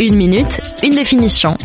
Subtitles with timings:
[0.00, 1.56] Une minute, une définition.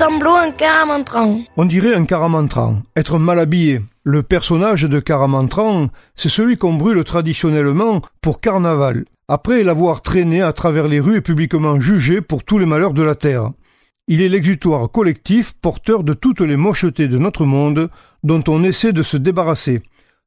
[0.00, 1.40] un caramantran.
[1.56, 3.80] On dirait un caramantran, être mal habillé.
[4.04, 10.52] Le personnage de caramantran, c'est celui qu'on brûle traditionnellement pour carnaval, après l'avoir traîné à
[10.52, 13.50] travers les rues et publiquement jugé pour tous les malheurs de la terre.
[14.08, 17.90] Il est l'exutoire collectif porteur de toutes les mochetés de notre monde
[18.24, 19.82] dont on essaie de se débarrasser.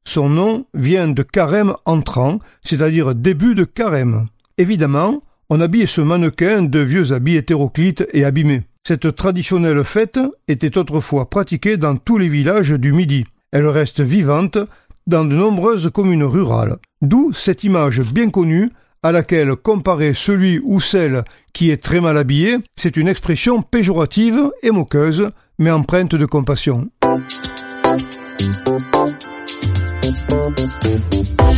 [0.06, 4.26] Son nom vient de carême entrant, c'est-à-dire début de carême.
[4.58, 8.62] Évidemment, on habille ce mannequin de vieux habits hétéroclites et abîmés.
[8.86, 13.24] Cette traditionnelle fête était autrefois pratiquée dans tous les villages du Midi.
[13.52, 14.58] Elle reste vivante
[15.06, 16.76] dans de nombreuses communes rurales.
[17.02, 18.70] D'où cette image bien connue
[19.02, 24.50] à laquelle comparer celui ou celle qui est très mal habillé, c'est une expression péjorative
[24.62, 26.88] et moqueuse, mais empreinte de compassion.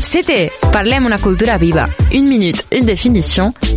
[0.02, 3.52] C'était Parlem una cultura viva, une minute, une définition,